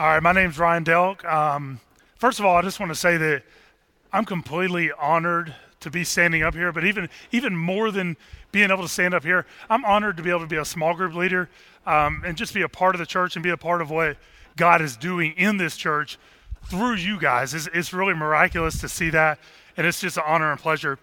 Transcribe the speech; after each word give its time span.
All 0.00 0.06
right, 0.06 0.22
my 0.22 0.30
name's 0.30 0.60
Ryan 0.60 0.84
Delk. 0.84 1.24
Um, 1.24 1.80
first 2.18 2.38
of 2.38 2.46
all, 2.46 2.54
I 2.54 2.62
just 2.62 2.78
want 2.78 2.90
to 2.90 2.94
say 2.94 3.16
that 3.16 3.42
I'm 4.12 4.24
completely 4.24 4.92
honored 4.92 5.52
to 5.80 5.90
be 5.90 6.04
standing 6.04 6.44
up 6.44 6.54
here, 6.54 6.70
but 6.70 6.84
even 6.84 7.08
even 7.32 7.56
more 7.56 7.90
than 7.90 8.16
being 8.52 8.70
able 8.70 8.82
to 8.82 8.88
stand 8.88 9.12
up 9.12 9.24
here, 9.24 9.44
I'm 9.68 9.84
honored 9.84 10.16
to 10.18 10.22
be 10.22 10.30
able 10.30 10.42
to 10.42 10.46
be 10.46 10.54
a 10.54 10.64
small 10.64 10.94
group 10.94 11.16
leader 11.16 11.50
um, 11.84 12.22
and 12.24 12.36
just 12.36 12.54
be 12.54 12.62
a 12.62 12.68
part 12.68 12.94
of 12.94 13.00
the 13.00 13.06
church 13.06 13.34
and 13.34 13.42
be 13.42 13.50
a 13.50 13.56
part 13.56 13.82
of 13.82 13.90
what 13.90 14.18
God 14.56 14.80
is 14.82 14.96
doing 14.96 15.32
in 15.36 15.56
this 15.56 15.76
church 15.76 16.16
through 16.66 16.94
you 16.94 17.18
guys. 17.18 17.52
It's, 17.52 17.68
it's 17.74 17.92
really 17.92 18.14
miraculous 18.14 18.80
to 18.82 18.88
see 18.88 19.10
that, 19.10 19.40
and 19.76 19.84
it's 19.84 20.00
just 20.00 20.16
an 20.16 20.22
honor 20.24 20.52
and 20.52 20.60
pleasure. 20.60 21.00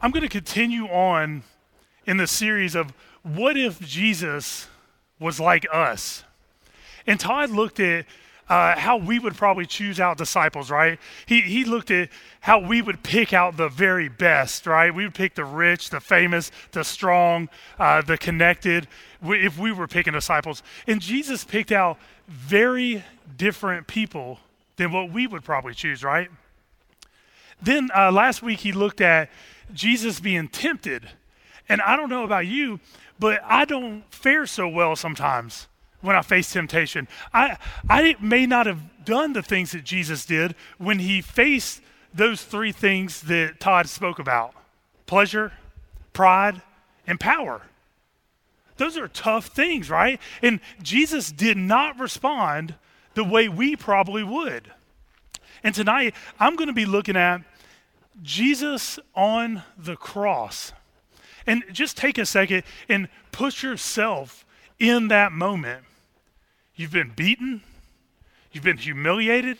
I'm 0.00 0.10
going 0.10 0.22
to 0.22 0.28
continue 0.30 0.86
on 0.86 1.42
in 2.06 2.16
the 2.16 2.26
series 2.26 2.74
of 2.74 2.94
what 3.22 3.58
if 3.58 3.78
Jesus 3.78 4.68
was 5.20 5.38
like 5.38 5.66
us? 5.70 6.24
And 7.06 7.20
Todd 7.20 7.50
looked 7.50 7.80
at 7.80 8.06
uh, 8.48 8.78
how 8.78 8.96
we 8.96 9.18
would 9.18 9.34
probably 9.34 9.66
choose 9.66 9.98
out 9.98 10.18
disciples, 10.18 10.70
right? 10.70 10.98
He, 11.26 11.40
he 11.42 11.64
looked 11.64 11.90
at 11.90 12.10
how 12.40 12.58
we 12.58 12.82
would 12.82 13.02
pick 13.02 13.32
out 13.32 13.56
the 13.56 13.68
very 13.68 14.08
best, 14.08 14.66
right? 14.66 14.94
We 14.94 15.04
would 15.04 15.14
pick 15.14 15.34
the 15.34 15.44
rich, 15.44 15.90
the 15.90 16.00
famous, 16.00 16.50
the 16.72 16.84
strong, 16.84 17.48
uh, 17.78 18.02
the 18.02 18.18
connected, 18.18 18.86
if 19.22 19.58
we 19.58 19.72
were 19.72 19.86
picking 19.86 20.12
disciples. 20.12 20.62
And 20.86 21.00
Jesus 21.00 21.44
picked 21.44 21.72
out 21.72 21.98
very 22.28 23.04
different 23.36 23.86
people 23.86 24.40
than 24.76 24.92
what 24.92 25.10
we 25.10 25.26
would 25.26 25.44
probably 25.44 25.72
choose, 25.72 26.04
right? 26.04 26.30
Then 27.62 27.90
uh, 27.96 28.12
last 28.12 28.42
week 28.42 28.60
he 28.60 28.72
looked 28.72 29.00
at 29.00 29.30
Jesus 29.72 30.20
being 30.20 30.48
tempted. 30.48 31.08
And 31.66 31.80
I 31.80 31.96
don't 31.96 32.10
know 32.10 32.24
about 32.24 32.46
you, 32.46 32.80
but 33.18 33.40
I 33.42 33.64
don't 33.64 34.04
fare 34.12 34.44
so 34.44 34.68
well 34.68 34.96
sometimes 34.96 35.66
when 36.04 36.16
I 36.16 36.22
face 36.22 36.52
temptation. 36.52 37.08
I, 37.32 37.56
I 37.88 38.16
may 38.20 38.46
not 38.46 38.66
have 38.66 39.04
done 39.04 39.32
the 39.32 39.42
things 39.42 39.72
that 39.72 39.84
Jesus 39.84 40.26
did 40.26 40.54
when 40.78 40.98
he 40.98 41.22
faced 41.22 41.80
those 42.12 42.42
three 42.44 42.72
things 42.72 43.22
that 43.22 43.58
Todd 43.58 43.88
spoke 43.88 44.18
about 44.18 44.54
pleasure, 45.06 45.52
pride, 46.12 46.62
and 47.06 47.18
power. 47.18 47.62
Those 48.76 48.96
are 48.96 49.08
tough 49.08 49.46
things, 49.46 49.90
right? 49.90 50.20
And 50.42 50.60
Jesus 50.82 51.30
did 51.30 51.56
not 51.56 51.98
respond 51.98 52.74
the 53.14 53.24
way 53.24 53.48
we 53.48 53.76
probably 53.76 54.24
would. 54.24 54.72
And 55.62 55.74
tonight, 55.74 56.14
I'm 56.40 56.56
going 56.56 56.68
to 56.68 56.74
be 56.74 56.86
looking 56.86 57.16
at 57.16 57.42
Jesus 58.22 58.98
on 59.14 59.62
the 59.78 59.96
cross. 59.96 60.72
And 61.46 61.62
just 61.72 61.96
take 61.96 62.18
a 62.18 62.26
second 62.26 62.64
and 62.88 63.08
put 63.32 63.62
yourself 63.62 64.44
in 64.78 65.08
that 65.08 65.32
moment. 65.32 65.84
You've 66.76 66.92
been 66.92 67.12
beaten, 67.14 67.62
you've 68.52 68.64
been 68.64 68.78
humiliated, 68.78 69.58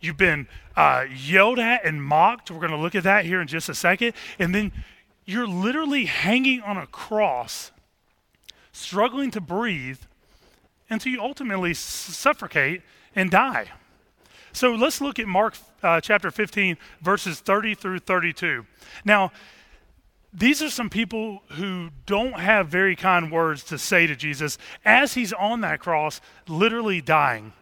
you've 0.00 0.16
been 0.16 0.46
uh, 0.76 1.06
yelled 1.12 1.58
at 1.58 1.84
and 1.84 2.02
mocked. 2.02 2.50
We're 2.50 2.60
going 2.60 2.70
to 2.70 2.76
look 2.76 2.94
at 2.94 3.04
that 3.04 3.24
here 3.24 3.40
in 3.40 3.48
just 3.48 3.68
a 3.68 3.74
second. 3.74 4.14
And 4.38 4.54
then 4.54 4.72
you're 5.24 5.46
literally 5.46 6.04
hanging 6.04 6.60
on 6.62 6.76
a 6.76 6.86
cross, 6.86 7.72
struggling 8.72 9.30
to 9.32 9.40
breathe 9.40 9.98
until 10.88 11.12
you 11.12 11.20
ultimately 11.20 11.74
suffocate 11.74 12.82
and 13.16 13.30
die. 13.30 13.70
So 14.52 14.74
let's 14.74 15.00
look 15.00 15.18
at 15.18 15.26
Mark 15.26 15.56
uh, 15.82 16.00
chapter 16.00 16.30
15, 16.30 16.76
verses 17.00 17.40
30 17.40 17.74
through 17.74 18.00
32. 18.00 18.66
Now, 19.04 19.32
these 20.32 20.62
are 20.62 20.70
some 20.70 20.88
people 20.88 21.42
who 21.50 21.90
don't 22.06 22.40
have 22.40 22.68
very 22.68 22.96
kind 22.96 23.30
words 23.30 23.62
to 23.64 23.78
say 23.78 24.06
to 24.06 24.16
Jesus 24.16 24.56
as 24.84 25.14
he's 25.14 25.32
on 25.32 25.60
that 25.60 25.80
cross, 25.80 26.20
literally 26.48 27.00
dying. 27.00 27.52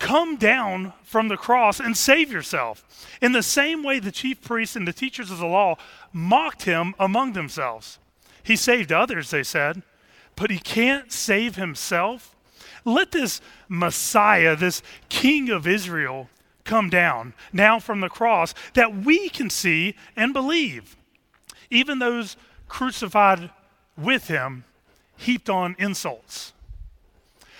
Come 0.00 0.34
down 0.34 0.92
from 1.04 1.28
the 1.28 1.36
cross 1.36 1.78
and 1.78 1.96
save 1.96 2.32
yourself. 2.32 3.08
In 3.22 3.30
the 3.30 3.42
same 3.42 3.84
way, 3.84 4.00
the 4.00 4.10
chief 4.10 4.42
priests 4.42 4.74
and 4.74 4.88
the 4.88 4.92
teachers 4.92 5.30
of 5.30 5.38
the 5.38 5.46
law 5.46 5.76
mocked 6.12 6.64
him 6.64 6.96
among 6.98 7.34
themselves. 7.34 8.00
He 8.42 8.56
saved 8.56 8.90
others, 8.90 9.30
they 9.30 9.44
said, 9.44 9.82
but 10.34 10.50
he 10.50 10.58
can't 10.58 11.12
save 11.12 11.54
himself. 11.54 12.34
Let 12.84 13.12
this 13.12 13.40
Messiah, 13.68 14.56
this 14.56 14.82
King 15.08 15.50
of 15.50 15.68
Israel, 15.68 16.28
come 16.64 16.90
down 16.90 17.34
now 17.52 17.78
from 17.78 18.00
the 18.00 18.08
cross 18.08 18.54
that 18.74 19.04
we 19.04 19.28
can 19.28 19.50
see 19.50 19.94
and 20.16 20.32
believe. 20.32 20.96
Even 21.70 21.98
those 21.98 22.36
crucified 22.68 23.50
with 23.96 24.28
him 24.28 24.64
heaped 25.16 25.50
on 25.50 25.76
insults. 25.78 26.52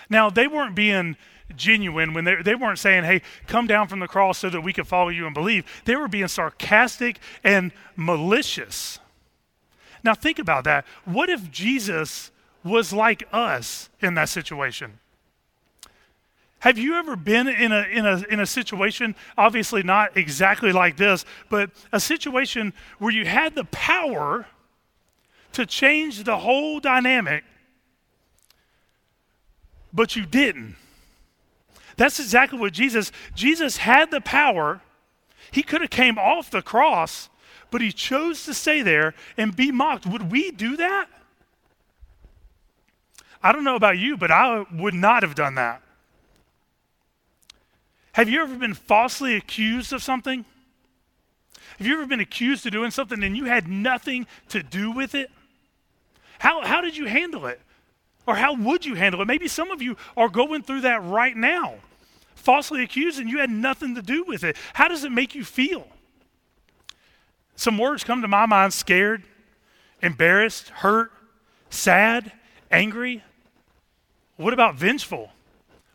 Now, 0.09 0.29
they 0.29 0.47
weren't 0.47 0.75
being 0.75 1.17
genuine 1.55 2.13
when 2.13 2.25
they, 2.25 2.35
they 2.41 2.55
weren't 2.55 2.79
saying, 2.79 3.03
hey, 3.03 3.21
come 3.47 3.67
down 3.67 3.87
from 3.87 3.99
the 3.99 4.07
cross 4.07 4.39
so 4.39 4.49
that 4.49 4.61
we 4.61 4.73
can 4.73 4.85
follow 4.85 5.09
you 5.09 5.25
and 5.25 5.33
believe. 5.33 5.65
They 5.85 5.95
were 5.95 6.07
being 6.07 6.27
sarcastic 6.27 7.19
and 7.43 7.71
malicious. 7.95 8.99
Now, 10.03 10.13
think 10.13 10.39
about 10.39 10.65
that. 10.65 10.85
What 11.05 11.29
if 11.29 11.49
Jesus 11.51 12.31
was 12.63 12.91
like 12.91 13.27
us 13.31 13.89
in 14.01 14.15
that 14.15 14.29
situation? 14.29 14.99
Have 16.63 16.77
you 16.77 16.95
ever 16.95 17.17
been 17.17 17.49
in 17.49 17.73
a, 17.73 17.81
in, 17.91 18.05
a, 18.05 18.23
in 18.29 18.39
a 18.39 18.45
situation, 18.45 19.15
obviously 19.37 19.83
not 19.83 20.15
exactly 20.15 20.71
like 20.71 20.95
this, 20.95 21.25
but 21.49 21.71
a 21.91 21.99
situation 21.99 22.71
where 22.99 23.11
you 23.11 23.25
had 23.25 23.53
the 23.53 23.65
power 23.65 24.45
to 25.51 25.65
change 25.65 26.23
the 26.23 26.37
whole 26.37 26.79
dynamic, 26.79 27.43
but 29.91 30.15
you 30.15 30.25
didn't? 30.25 30.77
That's 31.97 32.17
exactly 32.21 32.57
what 32.57 32.71
Jesus, 32.71 33.11
Jesus 33.35 33.75
had 33.75 34.09
the 34.09 34.21
power. 34.21 34.79
He 35.51 35.63
could 35.63 35.81
have 35.81 35.89
came 35.89 36.17
off 36.17 36.49
the 36.49 36.61
cross, 36.61 37.27
but 37.71 37.81
he 37.81 37.91
chose 37.91 38.45
to 38.45 38.53
stay 38.53 38.81
there 38.81 39.15
and 39.35 39.53
be 39.53 39.69
mocked. 39.69 40.05
Would 40.05 40.31
we 40.31 40.49
do 40.49 40.77
that? 40.77 41.07
I 43.43 43.51
don't 43.51 43.65
know 43.65 43.75
about 43.75 43.97
you, 43.97 44.15
but 44.15 44.31
I 44.31 44.65
would 44.73 44.93
not 44.93 45.23
have 45.23 45.35
done 45.35 45.55
that. 45.55 45.82
Have 48.13 48.29
you 48.29 48.41
ever 48.41 48.55
been 48.55 48.73
falsely 48.73 49.35
accused 49.35 49.91
of 49.91 50.01
something? 50.01 50.45
Have 51.77 51.87
you 51.87 51.95
ever 51.95 52.05
been 52.05 52.19
accused 52.19 52.65
of 52.65 52.71
doing 52.71 52.91
something 52.91 53.23
and 53.23 53.35
you 53.35 53.45
had 53.45 53.67
nothing 53.67 54.27
to 54.49 54.61
do 54.61 54.91
with 54.91 55.15
it? 55.15 55.31
How, 56.39 56.63
how 56.63 56.81
did 56.81 56.95
you 56.95 57.07
handle 57.07 57.47
it? 57.47 57.59
Or 58.27 58.35
how 58.35 58.53
would 58.53 58.85
you 58.85 58.95
handle 58.95 59.21
it? 59.21 59.25
Maybe 59.25 59.47
some 59.47 59.71
of 59.71 59.81
you 59.81 59.97
are 60.15 60.29
going 60.29 60.61
through 60.61 60.81
that 60.81 61.03
right 61.03 61.35
now. 61.35 61.75
Falsely 62.35 62.83
accused 62.83 63.19
and 63.19 63.29
you 63.29 63.39
had 63.39 63.49
nothing 63.49 63.95
to 63.95 64.01
do 64.01 64.23
with 64.23 64.43
it. 64.43 64.57
How 64.73 64.87
does 64.87 65.03
it 65.03 65.11
make 65.11 65.33
you 65.33 65.43
feel? 65.43 65.87
Some 67.55 67.77
words 67.77 68.03
come 68.03 68.21
to 68.21 68.27
my 68.27 68.45
mind 68.45 68.73
scared, 68.73 69.23
embarrassed, 70.01 70.69
hurt, 70.69 71.11
sad, 71.69 72.31
angry. 72.69 73.23
What 74.37 74.53
about 74.53 74.75
vengeful? 74.75 75.31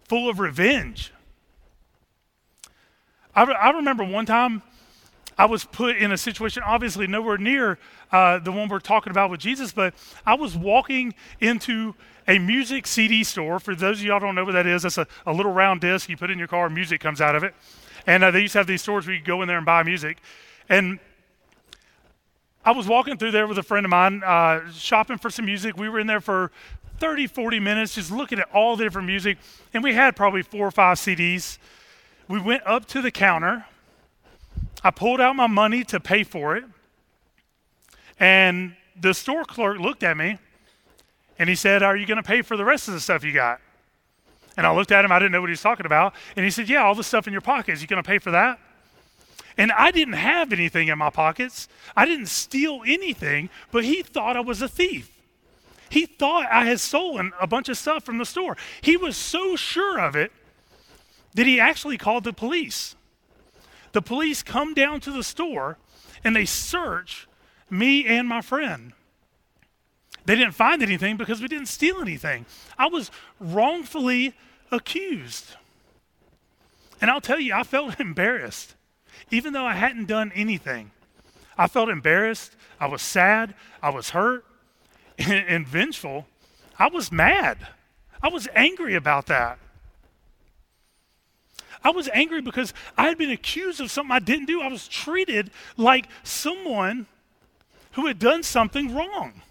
Full 0.08 0.28
of 0.28 0.40
revenge? 0.40 1.12
I, 3.38 3.44
re- 3.44 3.54
I 3.54 3.70
remember 3.70 4.02
one 4.02 4.26
time 4.26 4.62
I 5.38 5.44
was 5.44 5.64
put 5.64 5.96
in 5.96 6.10
a 6.10 6.18
situation, 6.18 6.64
obviously 6.66 7.06
nowhere 7.06 7.38
near 7.38 7.78
uh, 8.10 8.40
the 8.40 8.50
one 8.50 8.68
we're 8.68 8.80
talking 8.80 9.12
about 9.12 9.30
with 9.30 9.38
Jesus, 9.38 9.70
but 9.70 9.94
I 10.26 10.34
was 10.34 10.56
walking 10.56 11.14
into 11.38 11.94
a 12.26 12.40
music 12.40 12.88
CD 12.88 13.22
store. 13.22 13.60
For 13.60 13.76
those 13.76 14.00
of 14.00 14.04
y'all 14.04 14.18
don't 14.18 14.34
know 14.34 14.44
what 14.44 14.54
that 14.54 14.66
is, 14.66 14.82
that's 14.82 14.98
a, 14.98 15.06
a 15.24 15.32
little 15.32 15.52
round 15.52 15.80
disc 15.80 16.08
you 16.08 16.16
put 16.16 16.32
in 16.32 16.38
your 16.40 16.48
car, 16.48 16.68
music 16.68 17.00
comes 17.00 17.20
out 17.20 17.36
of 17.36 17.44
it. 17.44 17.54
And 18.08 18.24
uh, 18.24 18.32
they 18.32 18.40
used 18.40 18.54
to 18.54 18.58
have 18.58 18.66
these 18.66 18.82
stores 18.82 19.06
where 19.06 19.14
you 19.14 19.22
go 19.22 19.40
in 19.42 19.46
there 19.46 19.58
and 19.58 19.66
buy 19.66 19.84
music. 19.84 20.18
And 20.68 20.98
I 22.64 22.72
was 22.72 22.88
walking 22.88 23.18
through 23.18 23.30
there 23.30 23.46
with 23.46 23.58
a 23.58 23.62
friend 23.62 23.86
of 23.86 23.90
mine, 23.90 24.24
uh, 24.24 24.68
shopping 24.72 25.16
for 25.16 25.30
some 25.30 25.44
music. 25.44 25.76
We 25.76 25.88
were 25.88 26.00
in 26.00 26.08
there 26.08 26.20
for 26.20 26.50
30, 26.98 27.28
40 27.28 27.60
minutes, 27.60 27.94
just 27.94 28.10
looking 28.10 28.40
at 28.40 28.50
all 28.52 28.74
the 28.74 28.82
different 28.82 29.06
music. 29.06 29.38
And 29.72 29.84
we 29.84 29.94
had 29.94 30.16
probably 30.16 30.42
four 30.42 30.66
or 30.66 30.72
five 30.72 30.96
CDs 30.96 31.58
we 32.28 32.40
went 32.40 32.62
up 32.66 32.86
to 32.86 33.02
the 33.02 33.10
counter. 33.10 33.64
I 34.84 34.90
pulled 34.90 35.20
out 35.20 35.34
my 35.34 35.46
money 35.46 35.82
to 35.84 35.98
pay 35.98 36.22
for 36.22 36.56
it. 36.56 36.64
And 38.20 38.76
the 39.00 39.14
store 39.14 39.44
clerk 39.44 39.78
looked 39.78 40.02
at 40.02 40.16
me 40.16 40.38
and 41.38 41.48
he 41.48 41.54
said, 41.54 41.82
Are 41.82 41.96
you 41.96 42.06
going 42.06 42.16
to 42.16 42.22
pay 42.22 42.42
for 42.42 42.56
the 42.56 42.64
rest 42.64 42.88
of 42.88 42.94
the 42.94 43.00
stuff 43.00 43.24
you 43.24 43.32
got? 43.32 43.60
And 44.56 44.66
I 44.66 44.74
looked 44.74 44.90
at 44.92 45.04
him, 45.04 45.12
I 45.12 45.18
didn't 45.18 45.32
know 45.32 45.40
what 45.40 45.48
he 45.48 45.52
was 45.52 45.62
talking 45.62 45.86
about. 45.86 46.14
And 46.36 46.44
he 46.44 46.50
said, 46.50 46.68
Yeah, 46.68 46.84
all 46.84 46.94
the 46.94 47.04
stuff 47.04 47.26
in 47.26 47.32
your 47.32 47.42
pockets, 47.42 47.80
you 47.80 47.86
going 47.86 48.02
to 48.02 48.08
pay 48.08 48.18
for 48.18 48.32
that? 48.32 48.58
And 49.56 49.72
I 49.72 49.90
didn't 49.90 50.14
have 50.14 50.52
anything 50.52 50.88
in 50.88 50.98
my 50.98 51.10
pockets. 51.10 51.68
I 51.96 52.06
didn't 52.06 52.26
steal 52.26 52.82
anything, 52.86 53.50
but 53.72 53.84
he 53.84 54.02
thought 54.02 54.36
I 54.36 54.40
was 54.40 54.62
a 54.62 54.68
thief. 54.68 55.10
He 55.90 56.06
thought 56.06 56.46
I 56.50 56.64
had 56.64 56.80
stolen 56.80 57.32
a 57.40 57.46
bunch 57.46 57.68
of 57.68 57.76
stuff 57.76 58.04
from 58.04 58.18
the 58.18 58.26
store. 58.26 58.56
He 58.82 58.96
was 58.96 59.16
so 59.16 59.56
sure 59.56 59.98
of 59.98 60.14
it 60.14 60.30
that 61.34 61.46
he 61.46 61.60
actually 61.60 61.98
called 61.98 62.24
the 62.24 62.32
police. 62.32 62.96
The 63.92 64.02
police 64.02 64.42
come 64.42 64.74
down 64.74 65.00
to 65.00 65.10
the 65.10 65.22
store 65.22 65.78
and 66.24 66.34
they 66.34 66.44
search 66.44 67.28
me 67.70 68.06
and 68.06 68.28
my 68.28 68.40
friend. 68.40 68.92
they 70.24 70.34
didn't 70.34 70.52
find 70.52 70.82
anything 70.82 71.16
because 71.16 71.40
we 71.40 71.48
didn't 71.48 71.68
steal 71.68 72.00
anything. 72.00 72.44
I 72.78 72.86
was 72.88 73.10
wrongfully 73.40 74.34
accused. 74.70 75.54
And 77.00 77.10
I'll 77.10 77.20
tell 77.20 77.40
you, 77.40 77.54
I 77.54 77.62
felt 77.62 77.98
embarrassed, 78.08 78.74
even 79.30 79.52
though 79.52 79.64
I 79.64 79.74
hadn't 79.74 80.06
done 80.06 80.32
anything. 80.34 80.90
I 81.56 81.66
felt 81.66 81.88
embarrassed. 81.88 82.56
I 82.78 82.86
was 82.86 83.02
sad. 83.02 83.54
I 83.82 83.90
was 83.90 84.10
hurt 84.10 84.44
and, 85.18 85.32
and 85.48 85.66
vengeful. 85.66 86.26
I 86.78 86.88
was 86.88 87.10
mad. 87.10 87.68
I 88.22 88.28
was 88.28 88.48
angry 88.54 88.94
about 88.94 89.26
that. 89.26 89.58
I 91.84 91.90
was 91.90 92.08
angry 92.12 92.40
because 92.40 92.74
I 92.96 93.08
had 93.08 93.18
been 93.18 93.30
accused 93.30 93.80
of 93.80 93.90
something 93.90 94.12
I 94.12 94.18
didn't 94.18 94.46
do. 94.46 94.60
I 94.60 94.68
was 94.68 94.88
treated 94.88 95.50
like 95.76 96.08
someone 96.22 97.06
who 97.92 98.06
had 98.06 98.18
done 98.18 98.42
something 98.42 98.94
wrong. 98.94 99.42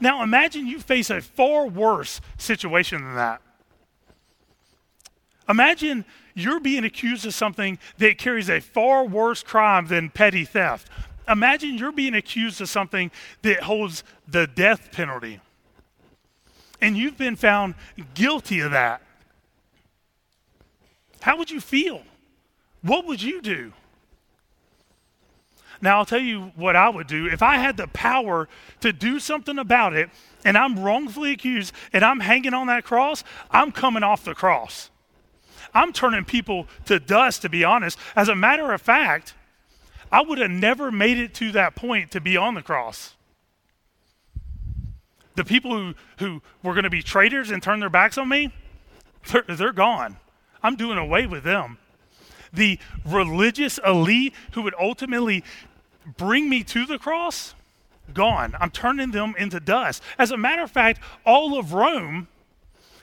Now 0.00 0.22
imagine 0.22 0.66
you 0.66 0.80
face 0.80 1.10
a 1.10 1.20
far 1.20 1.66
worse 1.66 2.20
situation 2.38 3.02
than 3.02 3.14
that. 3.14 3.40
Imagine 5.48 6.04
you're 6.34 6.60
being 6.60 6.84
accused 6.84 7.24
of 7.24 7.34
something 7.34 7.78
that 7.98 8.18
carries 8.18 8.50
a 8.50 8.60
far 8.60 9.04
worse 9.04 9.42
crime 9.42 9.86
than 9.86 10.10
petty 10.10 10.44
theft. 10.44 10.88
Imagine 11.28 11.78
you're 11.78 11.92
being 11.92 12.14
accused 12.14 12.60
of 12.60 12.68
something 12.68 13.10
that 13.42 13.62
holds 13.62 14.04
the 14.28 14.46
death 14.46 14.92
penalty. 14.92 15.40
And 16.80 16.96
you've 16.96 17.16
been 17.16 17.36
found 17.36 17.74
guilty 18.14 18.60
of 18.60 18.72
that. 18.72 19.02
How 21.20 21.36
would 21.36 21.50
you 21.50 21.60
feel? 21.60 22.02
What 22.82 23.06
would 23.06 23.22
you 23.22 23.40
do? 23.42 23.72
Now, 25.80 25.98
I'll 25.98 26.06
tell 26.06 26.20
you 26.20 26.52
what 26.56 26.76
I 26.76 26.88
would 26.88 27.06
do. 27.06 27.26
If 27.26 27.42
I 27.42 27.56
had 27.56 27.76
the 27.76 27.88
power 27.88 28.48
to 28.80 28.92
do 28.92 29.18
something 29.18 29.58
about 29.58 29.94
it 29.94 30.08
and 30.44 30.56
I'm 30.56 30.78
wrongfully 30.78 31.32
accused 31.32 31.72
and 31.92 32.04
I'm 32.04 32.20
hanging 32.20 32.54
on 32.54 32.66
that 32.68 32.84
cross, 32.84 33.24
I'm 33.50 33.72
coming 33.72 34.02
off 34.02 34.24
the 34.24 34.34
cross. 34.34 34.90
I'm 35.74 35.92
turning 35.92 36.24
people 36.24 36.66
to 36.86 36.98
dust, 36.98 37.42
to 37.42 37.48
be 37.48 37.62
honest. 37.64 37.98
As 38.14 38.28
a 38.28 38.34
matter 38.34 38.72
of 38.72 38.80
fact, 38.80 39.34
I 40.10 40.22
would 40.22 40.38
have 40.38 40.50
never 40.50 40.90
made 40.90 41.18
it 41.18 41.34
to 41.34 41.52
that 41.52 41.74
point 41.74 42.10
to 42.12 42.20
be 42.20 42.36
on 42.36 42.54
the 42.54 42.62
cross. 42.62 43.14
The 45.34 45.44
people 45.44 45.76
who, 45.76 45.94
who 46.18 46.42
were 46.62 46.72
going 46.72 46.84
to 46.84 46.90
be 46.90 47.02
traitors 47.02 47.50
and 47.50 47.62
turn 47.62 47.80
their 47.80 47.90
backs 47.90 48.16
on 48.16 48.28
me, 48.28 48.54
they're, 49.30 49.44
they're 49.46 49.72
gone. 49.72 50.16
I'm 50.66 50.74
doing 50.74 50.98
away 50.98 51.26
with 51.26 51.44
them. 51.44 51.78
The 52.52 52.80
religious 53.04 53.78
elite 53.86 54.34
who 54.52 54.62
would 54.62 54.74
ultimately 54.80 55.44
bring 56.16 56.48
me 56.48 56.64
to 56.64 56.84
the 56.86 56.98
cross, 56.98 57.54
gone. 58.12 58.56
I'm 58.58 58.70
turning 58.70 59.12
them 59.12 59.36
into 59.38 59.60
dust. 59.60 60.02
As 60.18 60.32
a 60.32 60.36
matter 60.36 60.62
of 60.62 60.72
fact, 60.72 61.00
all 61.24 61.56
of 61.56 61.72
Rome, 61.72 62.26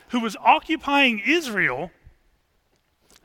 who 0.08 0.20
was 0.20 0.36
occupying 0.44 1.22
Israel, 1.24 1.90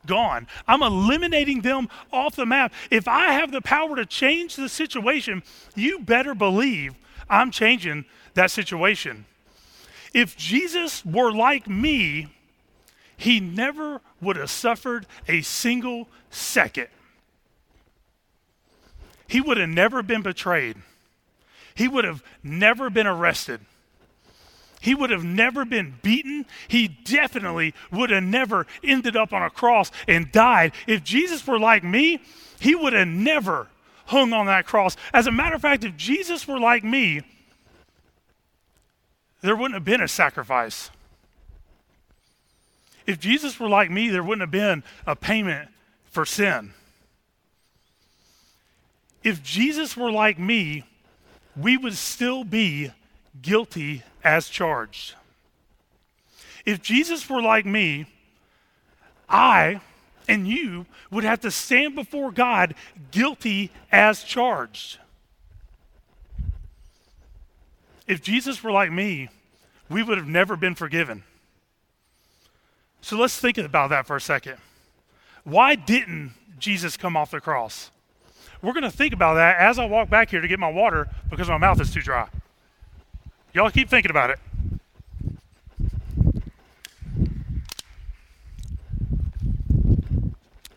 gone. 0.05 0.47
I'm 0.69 0.83
eliminating 0.83 1.59
them 1.59 1.89
off 2.13 2.37
the 2.37 2.45
map. 2.45 2.73
If 2.89 3.09
I 3.09 3.33
have 3.33 3.51
the 3.51 3.61
power 3.61 3.97
to 3.97 4.05
change 4.05 4.55
the 4.55 4.69
situation, 4.69 5.43
you 5.75 5.99
better 5.99 6.33
believe 6.33 6.95
I'm 7.29 7.51
changing 7.51 8.05
that 8.35 8.51
situation. 8.51 9.25
If 10.13 10.37
Jesus 10.37 11.05
were 11.05 11.33
like 11.33 11.67
me, 11.67 12.29
he 13.19 13.41
never 13.41 13.99
would 14.21 14.37
have 14.37 14.49
suffered 14.49 15.05
a 15.27 15.41
single 15.41 16.07
second. 16.29 16.87
He 19.27 19.41
would 19.41 19.57
have 19.57 19.69
never 19.69 20.01
been 20.01 20.21
betrayed. 20.21 20.77
He 21.75 21.89
would 21.89 22.05
have 22.05 22.23
never 22.41 22.89
been 22.89 23.05
arrested. 23.05 23.59
He 24.79 24.95
would 24.95 25.09
have 25.09 25.25
never 25.25 25.65
been 25.65 25.99
beaten. 26.01 26.45
He 26.69 26.87
definitely 26.87 27.73
would 27.91 28.09
have 28.09 28.23
never 28.23 28.65
ended 28.81 29.17
up 29.17 29.33
on 29.33 29.43
a 29.43 29.49
cross 29.49 29.91
and 30.07 30.31
died. 30.31 30.71
If 30.87 31.03
Jesus 31.03 31.45
were 31.45 31.59
like 31.59 31.83
me, 31.83 32.21
he 32.61 32.73
would 32.73 32.93
have 32.93 33.09
never 33.09 33.67
hung 34.05 34.31
on 34.31 34.45
that 34.45 34.65
cross. 34.65 34.95
As 35.13 35.27
a 35.27 35.31
matter 35.31 35.55
of 35.55 35.61
fact, 35.61 35.83
if 35.83 35.97
Jesus 35.97 36.47
were 36.47 36.59
like 36.59 36.85
me, 36.85 37.21
there 39.41 39.57
wouldn't 39.57 39.73
have 39.73 39.85
been 39.85 40.01
a 40.01 40.07
sacrifice. 40.07 40.89
If 43.09 43.19
Jesus 43.19 43.59
were 43.59 43.67
like 43.67 43.89
me, 43.89 44.09
there 44.09 44.21
wouldn't 44.21 44.41
have 44.41 44.51
been 44.51 44.83
a 45.07 45.15
payment 45.15 45.69
for 46.11 46.27
sin. 46.27 46.73
If 49.23 49.41
Jesus 49.41 49.97
were 49.97 50.11
like 50.11 50.37
me, 50.37 50.83
we 51.57 51.75
would 51.75 51.95
still 51.95 52.43
be 52.43 52.91
guilty 53.41 54.03
as 54.23 54.47
charged. 54.47 55.15
If 56.67 56.83
Jesus 56.83 57.27
were 57.27 57.41
like 57.41 57.65
me, 57.65 58.05
I 59.27 59.81
and 60.27 60.47
you 60.47 60.85
would 61.09 61.23
have 61.23 61.39
to 61.39 61.49
stand 61.49 61.95
before 61.95 62.31
God 62.31 62.75
guilty 63.09 63.71
as 63.91 64.23
charged. 64.23 64.99
If 68.05 68.21
Jesus 68.21 68.63
were 68.63 68.71
like 68.71 68.91
me, 68.91 69.29
we 69.89 70.03
would 70.03 70.19
have 70.19 70.27
never 70.27 70.55
been 70.55 70.75
forgiven. 70.75 71.23
So 73.01 73.17
let's 73.17 73.39
think 73.39 73.57
about 73.57 73.89
that 73.89 74.05
for 74.05 74.15
a 74.15 74.21
second. 74.21 74.57
Why 75.43 75.75
didn't 75.75 76.33
Jesus 76.59 76.97
come 76.97 77.15
off 77.15 77.31
the 77.31 77.39
cross? 77.39 77.91
We're 78.61 78.73
going 78.73 78.83
to 78.83 78.91
think 78.91 79.13
about 79.13 79.35
that 79.35 79.57
as 79.57 79.79
I 79.79 79.85
walk 79.85 80.09
back 80.09 80.29
here 80.29 80.41
to 80.41 80.47
get 80.47 80.59
my 80.59 80.69
water 80.69 81.07
because 81.29 81.47
my 81.47 81.57
mouth 81.57 81.79
is 81.79 81.91
too 81.91 82.01
dry. 82.01 82.27
Y'all 83.53 83.71
keep 83.71 83.89
thinking 83.89 84.11
about 84.11 84.29
it. 84.29 84.39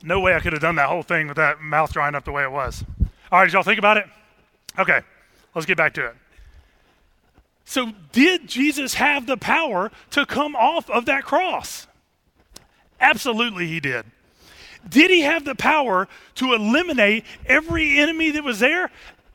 No 0.04 0.20
way 0.20 0.34
I 0.34 0.40
could 0.40 0.52
have 0.52 0.62
done 0.62 0.76
that 0.76 0.88
whole 0.88 1.02
thing 1.02 1.28
with 1.28 1.36
that 1.36 1.60
mouth 1.60 1.92
drying 1.92 2.14
up 2.14 2.24
the 2.24 2.32
way 2.32 2.42
it 2.42 2.50
was. 2.50 2.84
All 3.30 3.38
right, 3.38 3.44
did 3.46 3.52
y'all 3.52 3.62
think 3.62 3.78
about 3.78 3.96
it? 3.96 4.06
Okay, 4.78 5.00
let's 5.54 5.66
get 5.66 5.76
back 5.76 5.94
to 5.94 6.06
it. 6.06 6.14
So, 7.64 7.92
did 8.10 8.48
Jesus 8.48 8.94
have 8.94 9.26
the 9.26 9.36
power 9.36 9.90
to 10.10 10.26
come 10.26 10.56
off 10.56 10.90
of 10.90 11.06
that 11.06 11.24
cross? 11.24 11.86
Absolutely, 13.02 13.66
he 13.66 13.80
did. 13.80 14.06
Did 14.88 15.10
he 15.10 15.20
have 15.22 15.44
the 15.44 15.54
power 15.54 16.08
to 16.36 16.54
eliminate 16.54 17.24
every 17.44 17.98
enemy 17.98 18.30
that 18.30 18.44
was 18.44 18.60
there? 18.60 18.90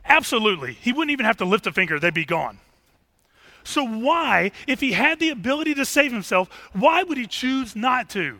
Absolutely. 0.05 0.73
He 0.73 0.93
wouldn't 0.93 1.11
even 1.11 1.25
have 1.25 1.37
to 1.37 1.45
lift 1.45 1.67
a 1.67 1.73
finger, 1.73 1.99
they'd 1.99 2.13
be 2.13 2.25
gone. 2.25 2.59
So, 3.63 3.85
why, 3.85 4.53
if 4.65 4.79
he 4.79 4.93
had 4.93 5.19
the 5.19 5.29
ability 5.29 5.75
to 5.75 5.85
save 5.85 6.13
himself, 6.13 6.49
why 6.71 7.03
would 7.03 7.17
he 7.17 7.27
choose 7.27 7.75
not 7.75 8.09
to? 8.11 8.39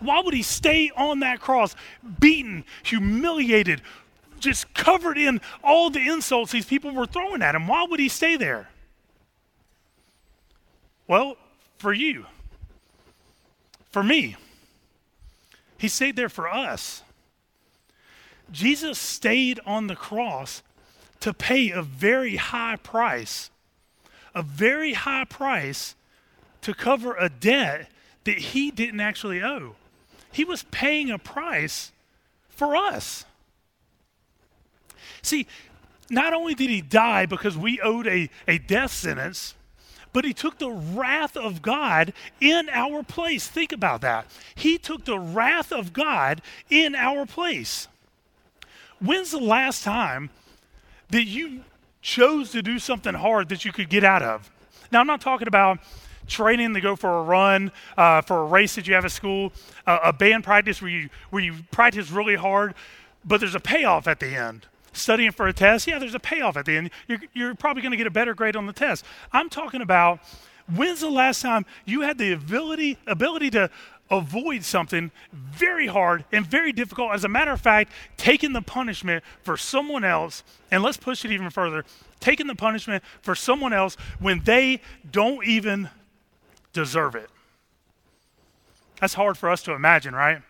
Why 0.00 0.20
would 0.20 0.34
he 0.34 0.42
stay 0.42 0.90
on 0.94 1.20
that 1.20 1.40
cross, 1.40 1.74
beaten, 2.20 2.64
humiliated, 2.82 3.80
just 4.38 4.74
covered 4.74 5.16
in 5.16 5.40
all 5.62 5.88
the 5.88 6.06
insults 6.06 6.52
these 6.52 6.66
people 6.66 6.90
were 6.90 7.06
throwing 7.06 7.40
at 7.40 7.54
him? 7.54 7.66
Why 7.66 7.86
would 7.88 8.00
he 8.00 8.10
stay 8.10 8.36
there? 8.36 8.68
Well, 11.08 11.38
for 11.78 11.94
you, 11.94 12.26
for 13.94 14.02
me, 14.02 14.36
he 15.78 15.86
stayed 15.86 16.16
there 16.16 16.28
for 16.28 16.48
us. 16.48 17.02
Jesus 18.50 18.98
stayed 18.98 19.60
on 19.64 19.86
the 19.86 19.94
cross 19.94 20.62
to 21.20 21.32
pay 21.32 21.70
a 21.70 21.80
very 21.80 22.36
high 22.36 22.76
price 22.76 23.50
a 24.34 24.42
very 24.42 24.94
high 24.94 25.24
price 25.24 25.94
to 26.60 26.74
cover 26.74 27.14
a 27.14 27.28
debt 27.28 27.88
that 28.24 28.36
he 28.36 28.70
didn't 28.70 29.00
actually 29.00 29.42
owe. 29.42 29.76
He 30.32 30.44
was 30.44 30.64
paying 30.64 31.10
a 31.10 31.18
price 31.18 31.92
for 32.48 32.74
us. 32.74 33.24
See, 35.22 35.46
not 36.10 36.34
only 36.34 36.54
did 36.54 36.68
he 36.68 36.80
die 36.80 37.26
because 37.26 37.56
we 37.56 37.80
owed 37.80 38.06
a, 38.06 38.28
a 38.48 38.58
death 38.58 38.92
sentence, 38.92 39.54
but 40.14 40.24
he 40.24 40.32
took 40.32 40.58
the 40.58 40.70
wrath 40.70 41.36
of 41.36 41.60
God 41.60 42.14
in 42.40 42.70
our 42.70 43.02
place. 43.02 43.46
Think 43.46 43.72
about 43.72 44.00
that. 44.00 44.26
He 44.54 44.78
took 44.78 45.04
the 45.04 45.18
wrath 45.18 45.72
of 45.72 45.92
God 45.92 46.40
in 46.70 46.94
our 46.94 47.26
place. 47.26 47.88
When's 49.00 49.32
the 49.32 49.40
last 49.40 49.84
time 49.84 50.30
that 51.10 51.24
you 51.24 51.64
chose 52.00 52.52
to 52.52 52.62
do 52.62 52.78
something 52.78 53.14
hard 53.14 53.48
that 53.48 53.64
you 53.64 53.72
could 53.72 53.88
get 53.88 54.04
out 54.04 54.22
of. 54.22 54.50
Now, 54.92 55.00
I'm 55.00 55.06
not 55.06 55.20
talking 55.20 55.48
about 55.48 55.80
training 56.28 56.74
to 56.74 56.80
go 56.80 56.94
for 56.96 57.18
a 57.18 57.22
run, 57.22 57.72
uh, 57.96 58.20
for 58.20 58.38
a 58.38 58.44
race 58.44 58.76
that 58.76 58.86
you 58.86 58.94
have 58.94 59.04
at 59.04 59.10
school, 59.10 59.52
uh, 59.86 59.98
a 60.04 60.12
band 60.12 60.44
practice 60.44 60.80
where 60.80 60.90
you, 60.90 61.08
where 61.30 61.42
you 61.42 61.56
practice 61.70 62.10
really 62.10 62.36
hard, 62.36 62.74
but 63.24 63.40
there's 63.40 63.54
a 63.54 63.60
payoff 63.60 64.06
at 64.06 64.20
the 64.20 64.36
end. 64.36 64.66
Studying 64.94 65.32
for 65.32 65.48
a 65.48 65.52
test, 65.52 65.88
yeah, 65.88 65.98
there's 65.98 66.14
a 66.14 66.20
payoff 66.20 66.56
at 66.56 66.66
the 66.66 66.76
end. 66.76 66.90
You're, 67.08 67.18
you're 67.34 67.54
probably 67.54 67.82
going 67.82 67.90
to 67.90 67.96
get 67.96 68.06
a 68.06 68.12
better 68.12 68.32
grade 68.32 68.54
on 68.54 68.66
the 68.66 68.72
test. 68.72 69.04
I'm 69.32 69.50
talking 69.50 69.82
about 69.82 70.20
when's 70.72 71.00
the 71.00 71.10
last 71.10 71.42
time 71.42 71.66
you 71.84 72.02
had 72.02 72.16
the 72.16 72.32
ability, 72.32 72.96
ability 73.06 73.50
to 73.50 73.70
avoid 74.08 74.62
something 74.62 75.10
very 75.32 75.88
hard 75.88 76.24
and 76.30 76.46
very 76.46 76.72
difficult. 76.72 77.12
As 77.12 77.24
a 77.24 77.28
matter 77.28 77.50
of 77.50 77.60
fact, 77.60 77.90
taking 78.16 78.52
the 78.52 78.62
punishment 78.62 79.24
for 79.42 79.56
someone 79.56 80.04
else, 80.04 80.44
and 80.70 80.80
let's 80.82 80.96
push 80.96 81.24
it 81.24 81.32
even 81.32 81.50
further, 81.50 81.84
taking 82.20 82.46
the 82.46 82.54
punishment 82.54 83.02
for 83.20 83.34
someone 83.34 83.72
else 83.72 83.96
when 84.20 84.44
they 84.44 84.80
don't 85.10 85.44
even 85.44 85.90
deserve 86.72 87.16
it. 87.16 87.30
That's 89.00 89.14
hard 89.14 89.36
for 89.36 89.50
us 89.50 89.62
to 89.64 89.72
imagine, 89.72 90.14
right? 90.14 90.40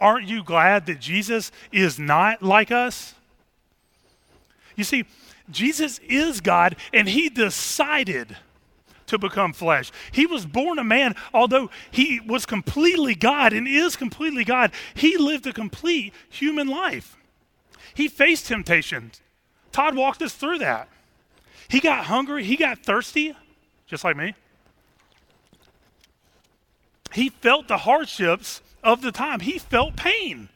Aren't 0.00 0.26
you 0.26 0.42
glad 0.42 0.86
that 0.86 0.98
Jesus 0.98 1.52
is 1.70 1.96
not 1.98 2.42
like 2.42 2.72
us? 2.72 3.14
You 4.78 4.84
see, 4.84 5.04
Jesus 5.50 5.98
is 6.08 6.40
God, 6.40 6.76
and 6.94 7.08
He 7.08 7.28
decided 7.28 8.36
to 9.06 9.18
become 9.18 9.52
flesh. 9.52 9.90
He 10.12 10.24
was 10.24 10.46
born 10.46 10.78
a 10.78 10.84
man, 10.84 11.16
although 11.34 11.68
He 11.90 12.20
was 12.20 12.46
completely 12.46 13.16
God 13.16 13.52
and 13.52 13.66
is 13.66 13.96
completely 13.96 14.44
God. 14.44 14.70
He 14.94 15.18
lived 15.18 15.48
a 15.48 15.52
complete 15.52 16.14
human 16.30 16.68
life. 16.68 17.16
He 17.92 18.06
faced 18.06 18.46
temptations. 18.46 19.20
Todd 19.72 19.96
walked 19.96 20.22
us 20.22 20.34
through 20.34 20.60
that. 20.60 20.88
He 21.66 21.80
got 21.80 22.04
hungry, 22.04 22.44
he 22.44 22.56
got 22.56 22.84
thirsty, 22.84 23.34
just 23.88 24.04
like 24.04 24.16
me. 24.16 24.34
He 27.12 27.30
felt 27.30 27.66
the 27.66 27.78
hardships 27.78 28.62
of 28.84 29.02
the 29.02 29.10
time, 29.10 29.40
he 29.40 29.58
felt 29.58 29.96
pain. 29.96 30.50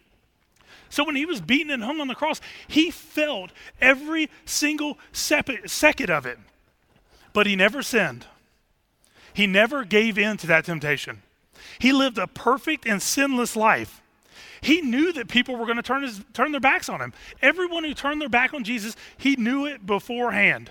So 0.93 1.05
when 1.05 1.17
he 1.17 1.25
was 1.25 1.41
beaten 1.41 1.71
and 1.71 1.83
hung 1.83 2.03
on 2.03 2.09
the 2.09 2.15
cross, 2.15 2.39
he 2.69 2.91
felt 2.91 3.51
every 3.81 4.29
single 4.45 4.99
second 5.11 6.11
of 6.11 6.27
it. 6.27 6.39
But 7.33 7.47
he 7.47 7.57
never 7.57 7.83
sinned. 7.83 8.27
He 9.33 9.47
never 9.47 9.85
gave 9.85 10.19
in 10.19 10.37
to 10.37 10.47
that 10.49 10.67
temptation. 10.67 11.23
He 11.79 11.95
lived 11.95 12.19
a 12.19 12.27
perfect 12.27 12.87
and 12.87 13.01
sinless 13.01 13.57
life. 13.57 14.03
He 14.61 14.83
knew 14.83 15.15
that 15.15 15.29
people 15.29 15.57
were 15.57 15.65
going 15.65 15.79
to 15.79 15.83
turn, 15.83 16.03
his, 16.03 16.21
turn 16.35 16.53
their 16.53 16.61
backs 16.61 16.91
on 16.91 17.01
him. 17.01 17.15
Everyone 17.41 17.85
who 17.85 17.95
turned 17.95 18.21
their 18.21 18.29
back 18.29 18.53
on 18.53 18.63
Jesus, 18.63 18.95
he 19.17 19.35
knew 19.37 19.65
it 19.65 19.87
beforehand. 19.87 20.71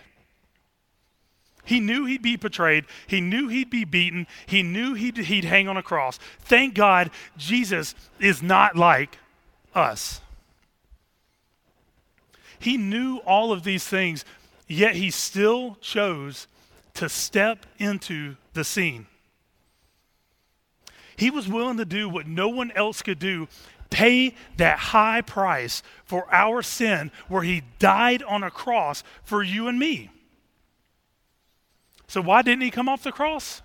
He 1.66 1.80
knew 1.80 2.06
he'd 2.06 2.22
be 2.22 2.36
betrayed. 2.36 2.86
He 3.08 3.22
knew 3.22 3.48
he'd 3.48 3.72
be 3.72 3.86
beaten. 3.86 4.28
He 4.46 4.62
knew 4.62 4.94
he'd, 4.94 5.18
he'd 5.18 5.46
hang 5.46 5.68
on 5.68 5.78
a 5.78 5.84
cross. 5.84 6.20
Thank 6.42 6.76
God 6.76 7.10
Jesus 7.38 7.96
is 8.20 8.44
not 8.44 8.76
like 8.76 9.18
us. 9.74 10.22
He 12.60 12.78
knew 12.78 13.18
all 13.18 13.52
of 13.52 13.64
these 13.64 13.86
things, 13.86 14.24
yet 14.68 14.96
he 14.96 15.10
still 15.10 15.78
chose 15.82 16.48
to 16.96 17.10
step 17.10 17.66
into 17.80 18.36
the 18.54 18.64
scene. 18.64 19.08
He 21.16 21.30
was 21.30 21.48
willing 21.48 21.78
to 21.78 21.86
do 21.86 22.10
what 22.10 22.28
no 22.28 22.50
one 22.50 22.72
else 22.72 23.02
could 23.02 23.20
do 23.20 23.48
pay 23.92 24.34
that 24.58 24.80
high 24.80 25.22
price 25.22 25.84
for 26.06 26.26
our 26.34 26.64
sin, 26.64 27.12
where 27.28 27.44
he 27.44 27.62
died 27.78 28.24
on 28.24 28.42
a 28.42 28.50
cross 28.50 29.04
for 29.24 29.44
you 29.44 29.68
and 29.68 29.78
me. 29.78 30.10
So, 32.08 32.22
why 32.22 32.42
didn't 32.42 32.62
he 32.62 32.72
come 32.72 32.90
off 32.90 33.04
the 33.04 33.12
cross? 33.12 33.62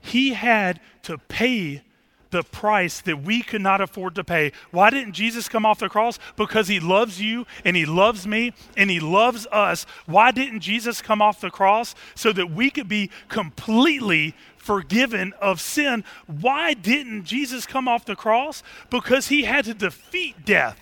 He 0.00 0.34
had 0.34 0.80
to 1.02 1.18
pay 1.18 1.82
the 2.30 2.42
price 2.42 3.00
that 3.02 3.22
we 3.22 3.42
could 3.42 3.60
not 3.60 3.80
afford 3.80 4.14
to 4.16 4.24
pay. 4.24 4.52
Why 4.70 4.90
didn't 4.90 5.12
Jesus 5.12 5.48
come 5.48 5.64
off 5.64 5.78
the 5.78 5.88
cross? 5.88 6.18
Because 6.36 6.68
he 6.68 6.80
loves 6.80 7.20
you 7.20 7.46
and 7.64 7.76
he 7.76 7.86
loves 7.86 8.26
me 8.26 8.52
and 8.76 8.90
he 8.90 9.00
loves 9.00 9.46
us. 9.52 9.86
Why 10.06 10.30
didn't 10.30 10.60
Jesus 10.60 11.02
come 11.02 11.22
off 11.22 11.40
the 11.40 11.50
cross? 11.50 11.94
So 12.14 12.32
that 12.32 12.50
we 12.50 12.70
could 12.70 12.88
be 12.88 13.10
completely 13.28 14.34
forgiven 14.56 15.32
of 15.40 15.60
sin. 15.60 16.04
Why 16.26 16.74
didn't 16.74 17.24
Jesus 17.24 17.66
come 17.66 17.86
off 17.86 18.04
the 18.04 18.16
cross? 18.16 18.62
Because 18.90 19.28
he 19.28 19.44
had 19.44 19.64
to 19.66 19.74
defeat 19.74 20.44
death 20.44 20.80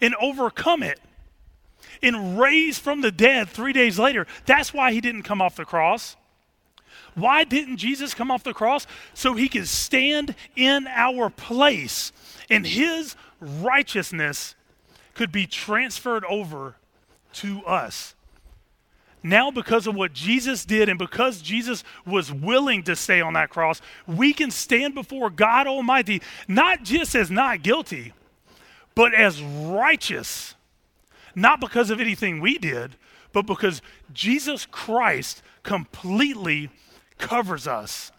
and 0.00 0.14
overcome 0.20 0.82
it 0.82 1.00
and 2.02 2.38
raise 2.38 2.78
from 2.78 3.00
the 3.00 3.10
dead 3.10 3.48
three 3.48 3.72
days 3.72 3.98
later. 3.98 4.26
That's 4.44 4.74
why 4.74 4.92
he 4.92 5.00
didn't 5.00 5.22
come 5.22 5.40
off 5.40 5.56
the 5.56 5.64
cross. 5.64 6.16
Why 7.14 7.44
didn't 7.44 7.76
Jesus 7.76 8.14
come 8.14 8.30
off 8.30 8.42
the 8.42 8.54
cross? 8.54 8.86
So 9.14 9.34
he 9.34 9.48
could 9.48 9.68
stand 9.68 10.34
in 10.56 10.86
our 10.88 11.30
place 11.30 12.12
and 12.50 12.66
his 12.66 13.16
righteousness 13.40 14.54
could 15.14 15.30
be 15.30 15.46
transferred 15.46 16.24
over 16.24 16.74
to 17.34 17.64
us. 17.64 18.14
Now, 19.22 19.50
because 19.50 19.86
of 19.86 19.94
what 19.94 20.12
Jesus 20.12 20.66
did 20.66 20.88
and 20.88 20.98
because 20.98 21.40
Jesus 21.40 21.82
was 22.04 22.30
willing 22.30 22.82
to 22.82 22.94
stay 22.94 23.22
on 23.22 23.32
that 23.32 23.48
cross, 23.48 23.80
we 24.06 24.34
can 24.34 24.50
stand 24.50 24.94
before 24.94 25.30
God 25.30 25.66
Almighty 25.66 26.20
not 26.46 26.82
just 26.82 27.14
as 27.14 27.30
not 27.30 27.62
guilty, 27.62 28.12
but 28.94 29.14
as 29.14 29.40
righteous 29.40 30.54
not 31.34 31.60
because 31.60 31.90
of 31.90 32.00
anything 32.00 32.40
we 32.40 32.58
did, 32.58 32.96
but 33.32 33.46
because 33.46 33.82
Jesus 34.12 34.66
Christ 34.66 35.42
completely 35.62 36.70
covers 37.18 37.66
us. 37.66 38.12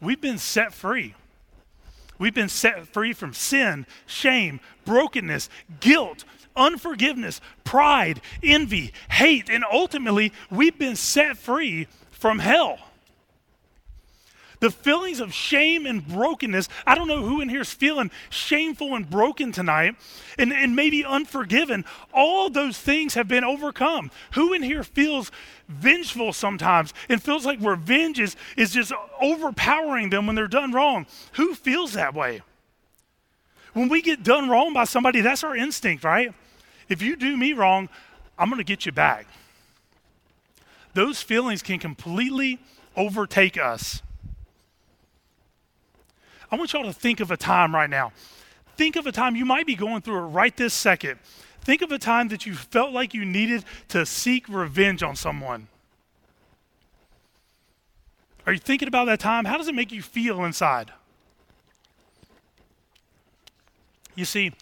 We've 0.00 0.20
been 0.20 0.38
set 0.38 0.72
free. 0.72 1.14
We've 2.18 2.34
been 2.34 2.48
set 2.48 2.86
free 2.88 3.12
from 3.12 3.32
sin, 3.32 3.86
shame, 4.06 4.60
brokenness, 4.84 5.48
guilt, 5.80 6.24
unforgiveness, 6.56 7.40
pride, 7.64 8.20
envy, 8.42 8.92
hate, 9.10 9.50
and 9.50 9.64
ultimately, 9.70 10.32
we've 10.50 10.78
been 10.78 10.96
set 10.96 11.36
free 11.36 11.88
from 12.10 12.38
hell. 12.38 12.78
The 14.60 14.70
feelings 14.70 15.20
of 15.20 15.34
shame 15.34 15.84
and 15.86 16.06
brokenness. 16.06 16.68
I 16.86 16.94
don't 16.94 17.08
know 17.08 17.22
who 17.22 17.40
in 17.40 17.48
here 17.48 17.62
is 17.62 17.72
feeling 17.72 18.10
shameful 18.30 18.94
and 18.94 19.08
broken 19.08 19.52
tonight 19.52 19.96
and, 20.38 20.52
and 20.52 20.74
maybe 20.74 21.04
unforgiven. 21.04 21.84
All 22.12 22.48
those 22.48 22.78
things 22.78 23.14
have 23.14 23.28
been 23.28 23.44
overcome. 23.44 24.10
Who 24.34 24.52
in 24.52 24.62
here 24.62 24.84
feels 24.84 25.30
vengeful 25.68 26.32
sometimes 26.32 26.94
and 27.08 27.22
feels 27.22 27.44
like 27.44 27.58
revenge 27.60 28.20
is, 28.20 28.36
is 28.56 28.72
just 28.72 28.92
overpowering 29.20 30.10
them 30.10 30.26
when 30.26 30.36
they're 30.36 30.48
done 30.48 30.72
wrong? 30.72 31.06
Who 31.32 31.54
feels 31.54 31.92
that 31.92 32.14
way? 32.14 32.42
When 33.72 33.88
we 33.88 34.02
get 34.02 34.22
done 34.22 34.48
wrong 34.48 34.72
by 34.72 34.84
somebody, 34.84 35.20
that's 35.20 35.42
our 35.42 35.56
instinct, 35.56 36.04
right? 36.04 36.32
If 36.88 37.02
you 37.02 37.16
do 37.16 37.36
me 37.36 37.52
wrong, 37.52 37.88
I'm 38.38 38.48
going 38.48 38.58
to 38.58 38.64
get 38.64 38.86
you 38.86 38.92
back. 38.92 39.26
Those 40.94 41.20
feelings 41.20 41.60
can 41.60 41.80
completely 41.80 42.60
overtake 42.96 43.58
us. 43.58 44.00
I 46.50 46.56
want 46.56 46.72
y'all 46.72 46.84
to 46.84 46.92
think 46.92 47.20
of 47.20 47.30
a 47.30 47.36
time 47.36 47.74
right 47.74 47.90
now. 47.90 48.12
Think 48.76 48.96
of 48.96 49.06
a 49.06 49.12
time 49.12 49.36
you 49.36 49.44
might 49.44 49.66
be 49.66 49.74
going 49.74 50.02
through 50.02 50.18
it 50.18 50.28
right 50.28 50.56
this 50.56 50.74
second. 50.74 51.18
Think 51.60 51.82
of 51.82 51.92
a 51.92 51.98
time 51.98 52.28
that 52.28 52.44
you 52.44 52.54
felt 52.54 52.92
like 52.92 53.14
you 53.14 53.24
needed 53.24 53.64
to 53.88 54.04
seek 54.04 54.48
revenge 54.48 55.02
on 55.02 55.16
someone. 55.16 55.68
Are 58.46 58.52
you 58.52 58.58
thinking 58.58 58.88
about 58.88 59.06
that 59.06 59.20
time? 59.20 59.46
How 59.46 59.56
does 59.56 59.68
it 59.68 59.74
make 59.74 59.90
you 59.90 60.02
feel 60.02 60.44
inside? 60.44 60.92
You 64.14 64.24
see, 64.24 64.52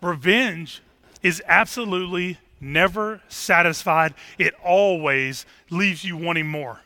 revenge 0.00 0.82
is 1.22 1.42
absolutely 1.46 2.38
never 2.60 3.20
satisfied, 3.28 4.14
it 4.38 4.54
always 4.64 5.44
leaves 5.70 6.04
you 6.04 6.16
wanting 6.16 6.46
more. 6.46 6.80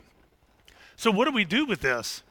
So, 0.97 1.11
what 1.11 1.27
do 1.27 1.33
we 1.33 1.45
do 1.45 1.65
with 1.65 1.81
this? 1.81 2.23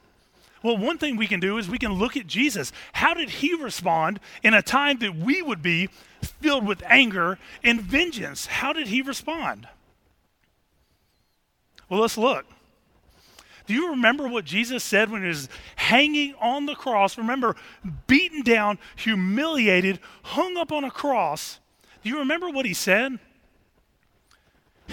Well, 0.61 0.77
one 0.77 0.97
thing 0.97 1.15
we 1.15 1.27
can 1.27 1.39
do 1.39 1.57
is 1.57 1.69
we 1.69 1.77
can 1.77 1.93
look 1.93 2.17
at 2.17 2.27
Jesus. 2.27 2.71
How 2.93 3.13
did 3.13 3.29
he 3.29 3.53
respond 3.53 4.19
in 4.43 4.53
a 4.53 4.61
time 4.61 4.99
that 4.99 5.15
we 5.15 5.41
would 5.41 5.61
be 5.61 5.89
filled 6.21 6.65
with 6.65 6.83
anger 6.85 7.39
and 7.63 7.81
vengeance? 7.81 8.45
How 8.45 8.73
did 8.73 8.87
he 8.87 9.01
respond? 9.01 9.67
Well, 11.87 12.01
let's 12.01 12.17
look. 12.17 12.45
Do 13.67 13.73
you 13.73 13.91
remember 13.91 14.27
what 14.27 14.45
Jesus 14.45 14.83
said 14.83 15.11
when 15.11 15.21
he 15.21 15.27
was 15.27 15.47
hanging 15.75 16.33
on 16.41 16.65
the 16.65 16.75
cross? 16.75 17.17
Remember, 17.17 17.55
beaten 18.07 18.41
down, 18.41 18.79
humiliated, 18.95 19.99
hung 20.23 20.57
up 20.57 20.71
on 20.71 20.83
a 20.83 20.91
cross. 20.91 21.59
Do 22.03 22.09
you 22.09 22.17
remember 22.17 22.49
what 22.49 22.65
he 22.65 22.73
said? 22.73 23.19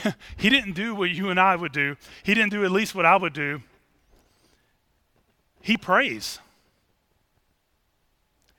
he 0.36 0.50
didn't 0.50 0.74
do 0.74 0.94
what 0.94 1.10
you 1.10 1.30
and 1.30 1.40
I 1.40 1.56
would 1.56 1.72
do. 1.72 1.96
He 2.22 2.34
didn't 2.34 2.50
do 2.50 2.64
at 2.64 2.70
least 2.70 2.94
what 2.94 3.06
I 3.06 3.16
would 3.16 3.32
do 3.32 3.62
he 5.66 5.76
prays. 5.76 6.38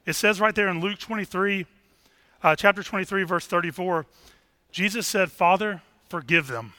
It 0.05 0.13
says 0.13 0.41
right 0.41 0.53
there 0.53 0.67
in 0.67 0.81
Luke 0.81 0.99
23, 0.99 1.65
uh, 2.43 2.55
chapter 2.57 2.83
23, 2.83 3.23
verse 3.23 3.47
34, 3.47 4.05
Jesus 4.73 5.07
said, 5.07 5.31
Father, 5.31 5.81
forgive 6.09 6.47
them, 6.47 6.73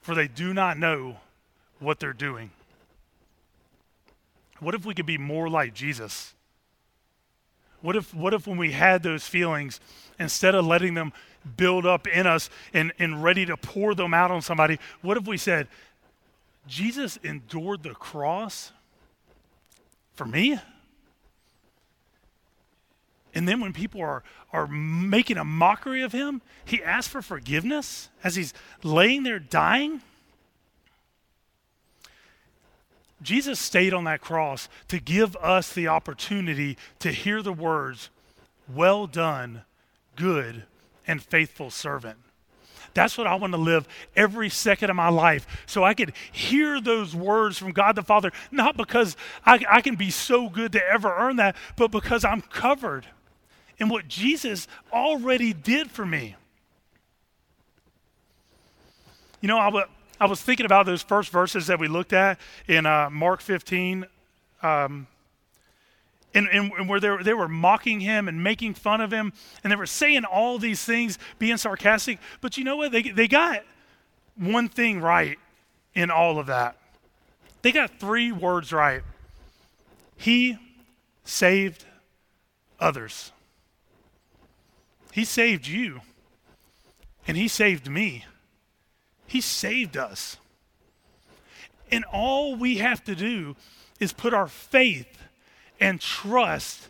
for 0.00 0.14
they 0.14 0.28
do 0.28 0.54
not 0.54 0.78
know 0.78 1.16
what 1.80 1.98
they're 1.98 2.12
doing. 2.12 2.50
What 4.60 4.76
if 4.76 4.86
we 4.86 4.94
could 4.94 5.06
be 5.06 5.18
more 5.18 5.48
like 5.48 5.74
Jesus? 5.74 6.32
What 7.80 7.96
if, 7.96 8.14
what 8.14 8.32
if 8.32 8.46
when 8.46 8.58
we 8.58 8.70
had 8.70 9.02
those 9.02 9.26
feelings, 9.26 9.80
instead 10.20 10.54
of 10.54 10.64
letting 10.64 10.94
them 10.94 11.12
build 11.56 11.84
up 11.84 12.06
in 12.06 12.28
us 12.28 12.48
and, 12.72 12.92
and 13.00 13.24
ready 13.24 13.44
to 13.46 13.56
pour 13.56 13.96
them 13.96 14.14
out 14.14 14.30
on 14.30 14.40
somebody, 14.40 14.78
what 15.02 15.16
if 15.16 15.26
we 15.26 15.36
said, 15.36 15.66
Jesus 16.66 17.18
endured 17.22 17.82
the 17.82 17.94
cross 17.94 18.72
for 20.14 20.24
me? 20.24 20.58
And 23.34 23.48
then 23.48 23.60
when 23.60 23.72
people 23.72 24.00
are, 24.00 24.22
are 24.52 24.66
making 24.66 25.36
a 25.36 25.44
mockery 25.44 26.02
of 26.02 26.12
him, 26.12 26.42
he 26.64 26.82
asks 26.82 27.10
for 27.10 27.22
forgiveness 27.22 28.08
as 28.24 28.36
he's 28.36 28.52
laying 28.82 29.22
there 29.22 29.38
dying. 29.38 30.02
Jesus 33.22 33.60
stayed 33.60 33.92
on 33.92 34.04
that 34.04 34.20
cross 34.20 34.68
to 34.88 34.98
give 34.98 35.36
us 35.36 35.72
the 35.72 35.88
opportunity 35.88 36.76
to 37.00 37.12
hear 37.12 37.42
the 37.42 37.52
words, 37.52 38.08
Well 38.68 39.06
done, 39.06 39.62
good 40.16 40.64
and 41.06 41.22
faithful 41.22 41.70
servant. 41.70 42.18
That's 42.94 43.16
what 43.16 43.26
I 43.26 43.34
want 43.34 43.52
to 43.52 43.58
live 43.58 43.86
every 44.16 44.48
second 44.48 44.90
of 44.90 44.96
my 44.96 45.08
life. 45.08 45.46
So 45.66 45.84
I 45.84 45.94
could 45.94 46.12
hear 46.32 46.80
those 46.80 47.14
words 47.14 47.58
from 47.58 47.72
God 47.72 47.96
the 47.96 48.02
Father, 48.02 48.32
not 48.50 48.76
because 48.76 49.16
I, 49.44 49.64
I 49.68 49.80
can 49.80 49.96
be 49.96 50.10
so 50.10 50.48
good 50.48 50.72
to 50.72 50.86
ever 50.86 51.14
earn 51.14 51.36
that, 51.36 51.56
but 51.76 51.90
because 51.90 52.24
I'm 52.24 52.42
covered 52.42 53.06
in 53.78 53.88
what 53.88 54.08
Jesus 54.08 54.68
already 54.92 55.52
did 55.52 55.90
for 55.90 56.04
me. 56.04 56.36
You 59.40 59.48
know, 59.48 59.58
I, 59.58 59.66
w- 59.66 59.86
I 60.20 60.26
was 60.26 60.42
thinking 60.42 60.66
about 60.66 60.84
those 60.84 61.02
first 61.02 61.30
verses 61.30 61.68
that 61.68 61.78
we 61.78 61.88
looked 61.88 62.12
at 62.12 62.38
in 62.68 62.84
uh, 62.84 63.08
Mark 63.10 63.40
15. 63.40 64.04
Um, 64.62 65.06
and, 66.34 66.48
and, 66.48 66.72
and, 66.72 66.88
where 66.88 67.00
they 67.00 67.10
were, 67.10 67.22
they 67.22 67.34
were 67.34 67.48
mocking 67.48 68.00
him 68.00 68.28
and 68.28 68.42
making 68.42 68.74
fun 68.74 69.00
of 69.00 69.12
him, 69.12 69.32
and 69.62 69.70
they 69.70 69.76
were 69.76 69.86
saying 69.86 70.24
all 70.24 70.58
these 70.58 70.84
things, 70.84 71.18
being 71.38 71.56
sarcastic. 71.56 72.18
But 72.40 72.56
you 72.56 72.64
know 72.64 72.76
what? 72.76 72.92
They, 72.92 73.02
they 73.02 73.28
got 73.28 73.64
one 74.36 74.68
thing 74.68 75.00
right 75.00 75.38
in 75.94 76.10
all 76.10 76.38
of 76.38 76.46
that. 76.46 76.76
They 77.62 77.72
got 77.72 77.98
three 77.98 78.32
words 78.32 78.72
right. 78.72 79.02
He 80.16 80.56
saved 81.24 81.84
others. 82.78 83.32
He 85.12 85.24
saved 85.24 85.66
you, 85.66 86.00
and 87.26 87.36
He 87.36 87.48
saved 87.48 87.90
me. 87.90 88.24
He 89.26 89.40
saved 89.40 89.96
us. 89.96 90.36
And 91.92 92.04
all 92.12 92.54
we 92.54 92.78
have 92.78 93.02
to 93.04 93.14
do 93.14 93.56
is 93.98 94.12
put 94.12 94.32
our 94.32 94.46
faith 94.46 95.18
and 95.80 96.00
trust 96.00 96.88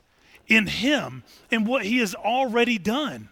in 0.49 0.67
Him 0.67 1.23
and 1.51 1.67
what 1.67 1.85
He 1.85 1.99
has 1.99 2.15
already 2.15 2.79
done. 2.79 3.29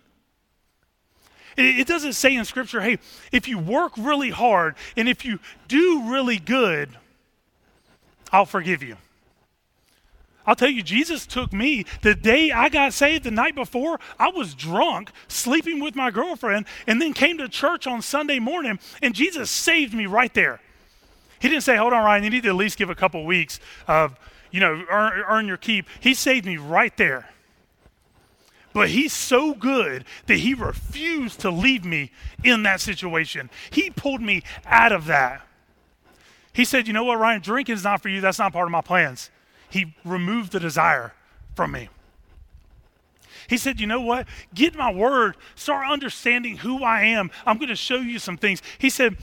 It, 1.57 1.89
doesn't 1.89 2.13
say 2.13 2.37
in 2.37 2.45
Scripture, 2.45 2.81
hey, 2.81 2.99
if 3.33 3.49
you 3.49 3.59
work 3.59 3.93
really 3.99 4.31
hard 4.31 4.77
and 4.97 5.09
if 5.09 5.25
you 5.25 5.41
do 5.67 6.09
really 6.09 6.39
good, 6.39 6.91
I'll 8.31 8.47
forgive 8.47 8.81
you. 8.81 8.97
I'll 10.47 10.55
tell 10.55 10.71
you, 10.71 10.83
Jesus 10.83 11.27
took 11.27 11.53
me 11.53 11.85
the 12.01 12.15
day 12.15 12.53
I 12.53 12.69
got 12.69 12.95
saved, 12.95 13.25
the 13.25 13.31
night 13.31 13.55
before, 13.55 13.99
I 14.19 14.31
was 14.31 14.55
drunk, 14.55 15.11
sleeping 15.27 15.81
with 15.81 15.95
my 15.95 16.11
girlfriend, 16.11 16.65
and 16.87 17.03
then 17.03 17.13
came 17.13 17.37
to 17.39 17.49
church 17.49 17.87
on 17.87 18.01
Sunday 18.01 18.39
morning, 18.39 18.79
and 19.03 19.15
Jesus 19.15 19.51
saved 19.51 19.93
me 19.93 20.07
right 20.07 20.33
there. 20.33 20.61
He 21.41 21.49
didn't 21.49 21.65
say, 21.65 21.77
Hold 21.77 21.93
on, 21.93 22.03
Ryan, 22.03 22.25
you 22.25 22.31
need 22.31 22.45
to 22.45 22.49
at 22.49 22.55
least 22.55 22.79
give 22.79 22.89
a 22.89 22.95
couple 22.95 23.27
weeks 23.27 23.61
of, 23.87 24.19
you 24.51 24.61
know, 24.61 24.85
earn, 24.91 25.23
earn 25.29 25.47
your 25.47 25.57
keep. 25.57 25.87
He 26.01 26.15
saved 26.15 26.47
me 26.47 26.57
right 26.57 26.97
there. 26.97 27.29
But 28.73 28.91
he's 28.91 29.13
so 29.13 29.55
good 29.55 30.05
that 30.27 30.37
he 30.37 30.55
refused 30.55 31.41
to 31.41 31.51
leave 31.51 31.85
me 31.85 32.13
in 32.45 32.63
that 32.63 32.81
situation. 32.81 33.51
He 33.71 33.91
pulled 33.91 34.21
me 34.21 34.43
out 34.67 34.93
of 34.93 35.07
that. 35.07 35.43
He 36.53 36.65
said, 36.65 36.87
You 36.87 36.93
know 36.93 37.05
what, 37.05 37.19
Ryan? 37.19 37.41
Drinking 37.41 37.75
is 37.75 37.85
not 37.85 38.03
for 38.03 38.09
you. 38.09 38.21
That's 38.21 38.39
not 38.39 38.53
part 38.53 38.67
of 38.67 38.73
my 38.73 38.81
plans. 38.81 39.31
He 39.71 39.95
removed 40.05 40.53
the 40.53 40.61
desire 40.61 41.13
from 41.55 41.73
me. 41.73 41.89
He 43.49 43.57
said, 43.57 43.81
You 43.81 43.87
know 43.87 44.01
what? 44.01 44.27
Get 44.55 44.75
my 44.75 44.93
word. 44.93 45.37
Start 45.55 45.91
understanding 45.91 46.59
who 46.59 46.85
I 46.85 47.03
am. 47.03 47.31
I'm 47.47 47.57
going 47.57 47.69
to 47.69 47.77
show 47.77 47.97
you 47.97 48.19
some 48.19 48.37
things. 48.37 48.63
He 48.79 48.91
said, 48.91 49.17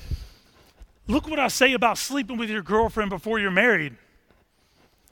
Look 1.08 1.28
what 1.30 1.40
I 1.40 1.48
say 1.48 1.74
about 1.74 1.98
sleeping 1.98 2.38
with 2.38 2.50
your 2.50 2.64
girlfriend 2.64 3.12
before 3.12 3.40
you're 3.40 3.52
married. 3.52 3.96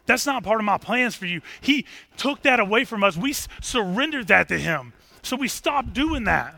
That's 0.06 0.26
not 0.26 0.44
part 0.44 0.60
of 0.60 0.66
my 0.66 0.78
plans 0.78 1.16
for 1.16 1.26
you. 1.26 1.42
He 1.62 1.86
took 2.18 2.42
that 2.44 2.60
away 2.60 2.84
from 2.84 3.04
us. 3.04 3.16
We 3.16 3.34
surrendered 3.62 4.28
that 4.28 4.50
to 4.50 4.58
Him. 4.58 4.94
So 5.22 5.38
we 5.38 5.48
stopped 5.48 5.94
doing 5.94 6.26
that. 6.26 6.56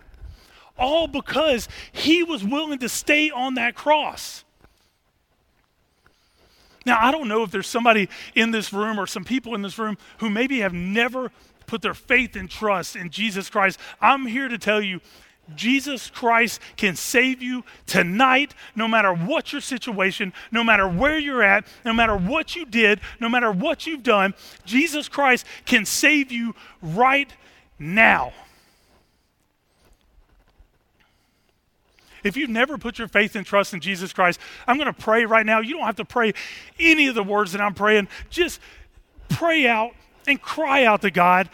All 0.77 1.07
because 1.07 1.67
He 1.91 2.23
was 2.23 2.43
willing 2.43 2.79
to 2.79 2.89
stay 2.89 3.29
on 3.29 3.55
that 3.55 3.75
cross. 3.75 4.43
Now, 6.85 6.99
I 6.99 7.11
don't 7.11 7.27
know 7.27 7.43
if 7.43 7.51
there's 7.51 7.67
somebody 7.67 8.09
in 8.35 8.51
this 8.51 8.71
room 8.71 8.99
or 8.99 9.07
some 9.07 9.23
people 9.23 9.55
in 9.55 9.61
this 9.61 9.79
room 9.79 9.97
who 10.19 10.29
maybe 10.29 10.59
have 10.59 10.73
never 10.73 11.31
put 11.65 11.81
their 11.81 11.95
faith 11.95 12.35
and 12.35 12.49
trust 12.49 12.95
in 12.95 13.09
Jesus 13.09 13.49
Christ. 13.49 13.79
I'm 13.99 14.27
here 14.27 14.47
to 14.47 14.57
tell 14.57 14.81
you 14.81 15.01
Jesus 15.53 16.09
Christ 16.09 16.59
can 16.75 16.95
save 16.95 17.41
you 17.41 17.63
tonight, 17.85 18.55
no 18.75 18.87
matter 18.87 19.13
what 19.13 19.51
your 19.51 19.61
situation, 19.61 20.33
no 20.51 20.63
matter 20.63 20.87
where 20.87 21.19
you're 21.19 21.43
at, 21.43 21.67
no 21.83 21.93
matter 21.93 22.17
what 22.17 22.55
you 22.55 22.65
did, 22.65 22.99
no 23.19 23.29
matter 23.29 23.51
what 23.51 23.85
you've 23.85 24.03
done. 24.03 24.33
Jesus 24.65 25.07
Christ 25.07 25.45
can 25.65 25.85
save 25.85 26.31
you 26.31 26.55
right 26.81 27.31
now. 27.77 28.33
If 32.23 32.35
you've 32.35 32.49
never 32.49 32.79
put 32.79 32.97
your 32.97 33.07
faith 33.07 33.35
and 33.35 33.45
trust 33.45 33.75
in 33.75 33.81
Jesus 33.81 34.11
Christ, 34.11 34.39
I'm 34.65 34.77
going 34.77 34.91
to 34.91 34.99
pray 34.99 35.25
right 35.25 35.45
now. 35.45 35.59
You 35.59 35.75
don't 35.75 35.85
have 35.85 35.97
to 35.97 36.05
pray 36.05 36.33
any 36.79 37.05
of 37.05 37.13
the 37.13 37.23
words 37.23 37.51
that 37.51 37.61
I'm 37.61 37.75
praying. 37.75 38.07
Just 38.31 38.59
pray 39.29 39.67
out 39.67 39.91
and 40.27 40.41
cry 40.41 40.85
out 40.85 41.01
to 41.03 41.11
God 41.11 41.49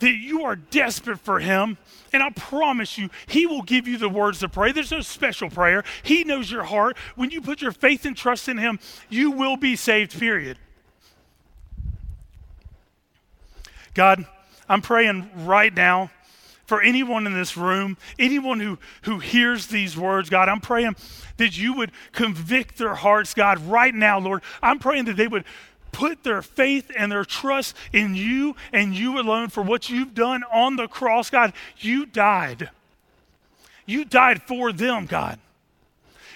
that 0.00 0.12
you 0.12 0.44
are 0.44 0.56
desperate 0.56 1.20
for 1.20 1.40
Him. 1.40 1.78
And 2.12 2.22
I 2.22 2.30
promise 2.30 2.98
you, 2.98 3.10
He 3.26 3.46
will 3.46 3.62
give 3.62 3.88
you 3.88 3.98
the 3.98 4.08
words 4.08 4.40
to 4.40 4.48
pray. 4.48 4.72
There's 4.72 4.90
no 4.90 5.00
special 5.00 5.50
prayer. 5.50 5.84
He 6.02 6.24
knows 6.24 6.50
your 6.50 6.64
heart. 6.64 6.96
When 7.16 7.30
you 7.30 7.40
put 7.40 7.62
your 7.62 7.72
faith 7.72 8.04
and 8.04 8.16
trust 8.16 8.48
in 8.48 8.58
Him, 8.58 8.78
you 9.08 9.30
will 9.30 9.56
be 9.56 9.76
saved, 9.76 10.18
period. 10.18 10.58
God, 13.94 14.26
I'm 14.68 14.82
praying 14.82 15.30
right 15.44 15.74
now 15.74 16.10
for 16.66 16.82
anyone 16.82 17.26
in 17.26 17.34
this 17.34 17.56
room, 17.56 17.96
anyone 18.18 18.58
who, 18.58 18.78
who 19.02 19.18
hears 19.18 19.66
these 19.66 19.96
words, 19.96 20.30
God, 20.30 20.48
I'm 20.48 20.60
praying 20.60 20.96
that 21.36 21.58
you 21.58 21.74
would 21.74 21.92
convict 22.12 22.78
their 22.78 22.94
hearts, 22.94 23.34
God, 23.34 23.58
right 23.66 23.94
now, 23.94 24.18
Lord. 24.18 24.42
I'm 24.62 24.78
praying 24.78 25.04
that 25.06 25.16
they 25.16 25.28
would 25.28 25.44
put 25.94 26.24
their 26.24 26.42
faith 26.42 26.90
and 26.96 27.10
their 27.10 27.24
trust 27.24 27.76
in 27.92 28.14
you 28.14 28.56
and 28.72 28.94
you 28.94 29.18
alone 29.18 29.48
for 29.48 29.62
what 29.62 29.88
you've 29.88 30.14
done 30.14 30.42
on 30.52 30.76
the 30.76 30.88
cross, 30.88 31.30
God. 31.30 31.52
You 31.78 32.04
died. 32.04 32.68
You 33.86 34.04
died 34.04 34.42
for 34.42 34.72
them, 34.72 35.06
God. 35.06 35.38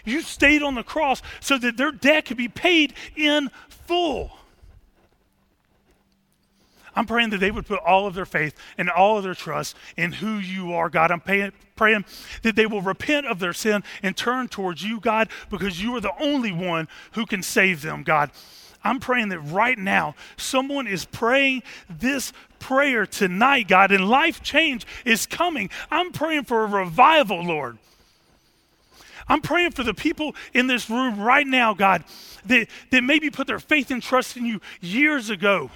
You 0.04 0.22
stayed 0.22 0.62
on 0.62 0.74
the 0.74 0.82
cross 0.82 1.20
so 1.40 1.58
that 1.58 1.76
their 1.76 1.92
debt 1.92 2.26
could 2.26 2.36
be 2.36 2.48
paid 2.48 2.94
in 3.16 3.50
full. 3.68 4.30
I'm 6.94 7.06
praying 7.06 7.30
that 7.30 7.38
they 7.38 7.50
would 7.50 7.66
put 7.66 7.80
all 7.80 8.06
of 8.06 8.14
their 8.14 8.26
faith 8.26 8.56
and 8.76 8.90
all 8.90 9.18
of 9.18 9.24
their 9.24 9.34
trust 9.34 9.76
in 9.96 10.12
who 10.12 10.38
you 10.38 10.72
are, 10.72 10.88
God. 10.88 11.10
I'm 11.10 11.20
paying, 11.20 11.52
praying 11.76 12.04
that 12.42 12.56
they 12.56 12.66
will 12.66 12.82
repent 12.82 13.26
of 13.26 13.38
their 13.38 13.52
sin 13.52 13.84
and 14.02 14.16
turn 14.16 14.48
towards 14.48 14.82
you, 14.82 14.98
God, 14.98 15.28
because 15.48 15.80
you 15.80 15.94
are 15.96 16.00
the 16.00 16.20
only 16.20 16.52
one 16.52 16.88
who 17.12 17.24
can 17.24 17.42
save 17.42 17.82
them, 17.82 18.02
God. 18.02 18.30
I'm 18.84 19.00
praying 19.00 19.30
that 19.30 19.40
right 19.40 19.78
now 19.78 20.14
someone 20.36 20.86
is 20.86 21.04
praying 21.04 21.62
this 21.90 22.32
prayer 22.58 23.06
tonight, 23.06 23.68
God, 23.68 23.92
and 23.92 24.08
life 24.08 24.42
change 24.42 24.86
is 25.04 25.26
coming. 25.26 25.70
I'm 25.90 26.12
praying 26.12 26.44
for 26.44 26.64
a 26.64 26.66
revival, 26.66 27.42
Lord. 27.42 27.78
I'm 29.28 29.42
praying 29.42 29.72
for 29.72 29.82
the 29.82 29.94
people 29.94 30.34
in 30.54 30.68
this 30.68 30.88
room 30.88 31.20
right 31.20 31.46
now, 31.46 31.74
God, 31.74 32.04
that, 32.46 32.68
that 32.90 33.04
maybe 33.04 33.28
put 33.30 33.46
their 33.46 33.58
faith 33.58 33.90
and 33.90 34.02
trust 34.02 34.36
in 34.36 34.46
you 34.46 34.60
years 34.80 35.28
ago 35.28 35.70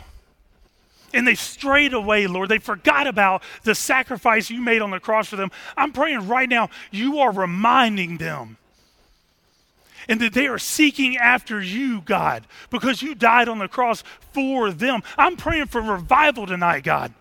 and 1.14 1.26
they 1.26 1.34
strayed 1.34 1.92
away, 1.92 2.26
Lord. 2.26 2.48
They 2.48 2.58
forgot 2.58 3.06
about 3.06 3.42
the 3.64 3.74
sacrifice 3.74 4.50
you 4.50 4.60
made 4.60 4.82
on 4.82 4.90
the 4.90 5.00
cross 5.00 5.28
for 5.28 5.36
them. 5.36 5.50
I'm 5.76 5.92
praying 5.92 6.28
right 6.28 6.48
now, 6.48 6.70
you 6.90 7.18
are 7.20 7.30
reminding 7.30 8.18
them. 8.18 8.56
And 10.08 10.20
that 10.20 10.32
they 10.32 10.46
are 10.46 10.58
seeking 10.58 11.16
after 11.16 11.62
you, 11.62 12.00
God, 12.00 12.46
because 12.70 13.02
you 13.02 13.14
died 13.14 13.48
on 13.48 13.58
the 13.58 13.68
cross 13.68 14.02
for 14.32 14.70
them. 14.70 15.02
I'm 15.16 15.36
praying 15.36 15.66
for 15.66 15.80
revival 15.80 16.46
tonight, 16.46 16.84
God. 16.84 17.12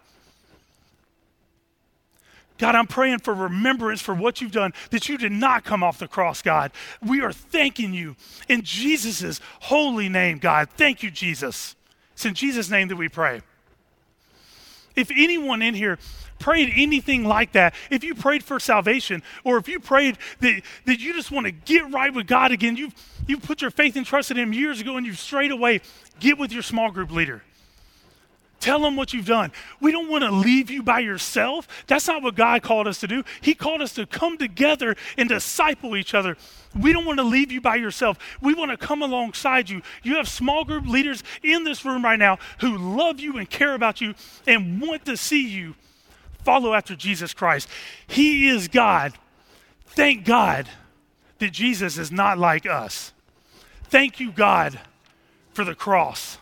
God, 2.61 2.75
I'm 2.75 2.85
praying 2.85 3.19
for 3.19 3.33
remembrance 3.33 4.01
for 4.01 4.13
what 4.13 4.39
you've 4.39 4.51
done, 4.51 4.71
that 4.91 5.09
you 5.09 5.17
did 5.17 5.31
not 5.31 5.63
come 5.63 5.81
off 5.81 5.97
the 5.97 6.07
cross, 6.07 6.43
God. 6.43 6.71
We 7.01 7.21
are 7.21 7.33
thanking 7.33 7.91
you 7.91 8.15
in 8.47 8.61
Jesus' 8.61 9.41
holy 9.61 10.09
name, 10.09 10.37
God. 10.37 10.69
Thank 10.77 11.01
you, 11.01 11.09
Jesus. 11.09 11.75
It's 12.13 12.25
in 12.25 12.35
Jesus' 12.35 12.69
name 12.69 12.87
that 12.89 12.97
we 12.97 13.09
pray. 13.09 13.41
If 14.95 15.09
anyone 15.09 15.63
in 15.63 15.73
here 15.73 15.97
prayed 16.41 16.73
anything 16.75 17.23
like 17.23 17.53
that, 17.53 17.73
if 17.89 18.03
you 18.03 18.15
prayed 18.15 18.43
for 18.43 18.59
salvation, 18.59 19.23
or 19.43 19.57
if 19.57 19.67
you 19.69 19.79
prayed 19.79 20.17
that, 20.39 20.61
that 20.85 20.99
you 20.99 21.13
just 21.13 21.31
want 21.31 21.45
to 21.45 21.51
get 21.51 21.89
right 21.91 22.13
with 22.13 22.27
God 22.27 22.51
again, 22.51 22.75
you've, 22.75 22.93
you've 23.27 23.43
put 23.43 23.61
your 23.61 23.71
faith 23.71 23.95
and 23.95 24.05
trust 24.05 24.31
in 24.31 24.37
Him 24.37 24.51
years 24.51 24.81
ago 24.81 24.97
and 24.97 25.05
you've 25.05 25.19
strayed 25.19 25.51
away, 25.51 25.81
get 26.19 26.37
with 26.37 26.51
your 26.51 26.63
small 26.63 26.91
group 26.91 27.11
leader. 27.11 27.43
Tell 28.61 28.79
them 28.79 28.95
what 28.95 29.11
you've 29.11 29.25
done. 29.25 29.51
We 29.79 29.91
don't 29.91 30.07
want 30.07 30.23
to 30.23 30.29
leave 30.29 30.69
you 30.69 30.83
by 30.83 30.99
yourself. 30.99 31.67
That's 31.87 32.07
not 32.07 32.21
what 32.21 32.35
God 32.35 32.61
called 32.61 32.87
us 32.87 32.99
to 32.99 33.07
do. 33.07 33.23
He 33.41 33.55
called 33.55 33.81
us 33.81 33.93
to 33.95 34.05
come 34.05 34.37
together 34.37 34.95
and 35.17 35.27
disciple 35.27 35.97
each 35.97 36.13
other. 36.13 36.37
We 36.79 36.93
don't 36.93 37.05
want 37.05 37.17
to 37.17 37.23
leave 37.23 37.51
you 37.51 37.59
by 37.59 37.77
yourself. 37.77 38.19
We 38.39 38.53
want 38.53 38.69
to 38.69 38.77
come 38.77 39.01
alongside 39.01 39.67
you. 39.67 39.81
You 40.03 40.17
have 40.17 40.29
small 40.29 40.63
group 40.63 40.85
leaders 40.85 41.23
in 41.41 41.63
this 41.63 41.83
room 41.83 42.03
right 42.03 42.19
now 42.19 42.37
who 42.59 42.77
love 42.77 43.19
you 43.19 43.37
and 43.37 43.49
care 43.49 43.73
about 43.73 43.99
you 43.99 44.13
and 44.45 44.79
want 44.79 45.05
to 45.05 45.17
see 45.17 45.47
you 45.47 45.73
follow 46.43 46.73
after 46.73 46.95
Jesus 46.95 47.33
Christ. 47.33 47.67
He 48.07 48.49
is 48.49 48.67
God. 48.67 49.13
Thank 49.87 50.25
God 50.25 50.69
that 51.39 51.51
Jesus 51.51 51.97
is 51.97 52.11
not 52.11 52.37
like 52.37 52.65
us. 52.65 53.13
Thank 53.83 54.19
you, 54.19 54.31
God, 54.31 54.79
for 55.53 55.65
the 55.65 55.75
cross. 55.75 56.37